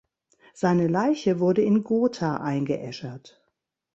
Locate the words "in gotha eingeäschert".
1.61-3.45